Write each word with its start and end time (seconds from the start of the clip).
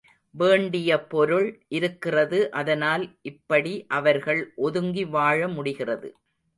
வேண்டிய 0.35 0.89
பொருள் 1.05 1.47
இருக்கிறது 1.69 2.39
அதனால் 2.53 3.05
இப்படி 3.23 3.73
இவர்கள் 3.97 4.41
ஒதுங்கி 4.61 5.05
வாழமுடிகிறது. 5.11 6.09